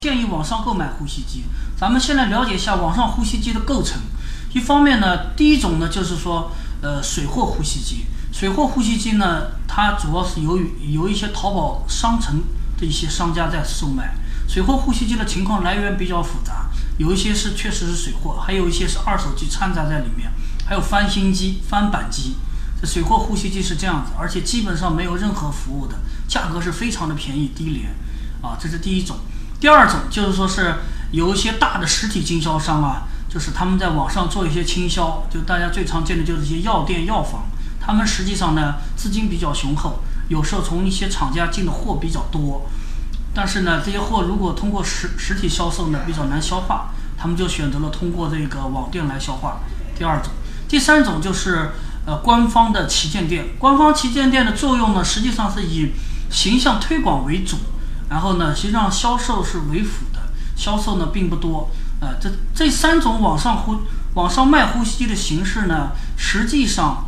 [0.00, 1.42] 建议网上购买呼吸机。
[1.76, 4.00] 咱们先来了解一下网上呼吸机的构成。
[4.54, 8.06] 一方面呢，第一种呢就是说，呃，水货呼吸机。
[8.32, 12.44] 水货呼吸机呢，它主要是由于有一些淘宝商城
[12.78, 14.14] 的一些商家在售卖。
[14.46, 20.30] 水货呼吸机的情况来源比较复杂，有一些是确实是水货，还有一些是二手机掺杂在里面，
[20.64, 22.36] 还有翻新机、翻版机。
[22.80, 25.96] 这水货呼吸机是这样子，而且基本上没有任何服务的，
[26.28, 27.92] 价格是非常的便宜低廉
[28.40, 29.16] 啊，这是第一种。
[29.60, 30.76] 第二种就是说是
[31.10, 37.46] 有一些大的实体经销商啊，就是他们在网上做一些倾销，就大家最常见的就是一些药店、药房，
[37.80, 42.66] 他们实际上呢资金比较雄厚，有时候从一些厂家进的货比较多，
[43.34, 49.60] 但是呢这些货如果通过实实体销售呢比较难消化，他们就选择了通过这个网店来消化。
[49.98, 50.30] 第二种，
[50.68, 51.72] 第三种就是
[52.06, 55.92] 呃官方的旗舰店，官方旗舰店的作用呢实际上是以
[56.30, 57.56] 形象推广为主。
[58.10, 60.20] 然后呢，实际上销售是为辅的，
[60.56, 61.70] 销售呢并不多。
[62.00, 63.80] 呃，这这三种网上呼
[64.14, 67.06] 网上卖呼吸机的形式呢，实际上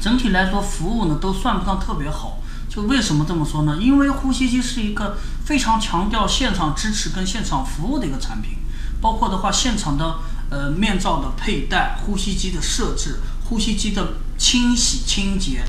[0.00, 2.38] 整体来说服务呢都算不上特别好。
[2.68, 3.76] 就为什么这么说呢？
[3.78, 8.56] 因为呼吸机是一个非常强调现场支持跟现场服务的一个产品，
[8.98, 15.62] 包括的话现场的呃面罩的佩戴、呼吸机的设置、呼吸机的清洗清洁，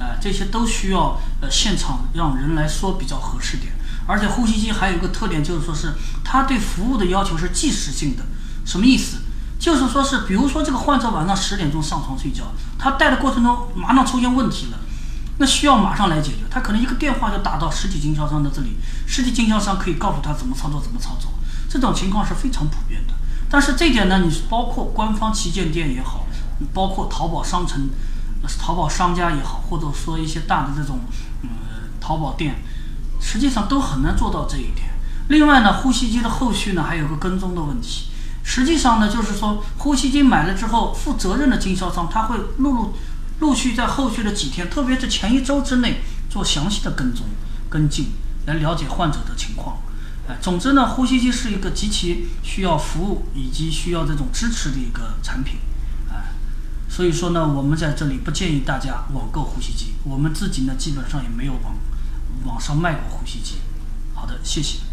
[0.00, 3.72] 呃这些都需要呃现场让人来说比较合适点。
[4.06, 8.24] 而且呼吸机还有一个特点，就是说是它对服务的要求是即时性的。
[8.64, 9.18] 什么意思？
[9.60, 12.44] 就是说是，比如说这个患者晚上十点钟上床睡觉，
[12.78, 14.78] 他戴的过程中马上出现问题了，
[15.38, 16.38] 那需要马上来解决。
[16.50, 21.30] 他可能一个电话就打到实体经销商的这里，实体经销商可以告诉他怎么操作，怎么操作。
[21.68, 23.14] 这种情况是非常普遍的。
[23.50, 26.26] 但是这点呢，你包括官方旗舰店也好，
[26.72, 27.90] 包括淘宝商城、
[28.58, 31.00] 淘宝商家也好，或者说一些大的这种
[31.42, 31.48] 嗯
[32.00, 32.62] 淘宝店。
[33.22, 34.88] 实际上都很难做到这一点。
[35.28, 38.06] 另外呢，呼吸机的后续呢还有个跟踪的问题。
[38.42, 42.94] 实际上呢，就是说呼吸机买了之后，负责任的经销商他会陆陆
[43.40, 47.26] 陆续在后续的几天，特别是前一周之内做详细的跟踪
[47.68, 48.12] 跟进，
[48.46, 49.76] 来了解患者的情况。
[50.26, 55.56] 哎，总之呢，呼吸机是一个极其需要服务以及需要这种支持的一个产品。
[57.00, 61.74] 所以说呢，我们在这里不建议大家网购呼吸机，我们自己呢基本上也没有网。
[62.44, 63.54] 网上卖过呼吸机，
[64.14, 64.89] 好的，谢谢。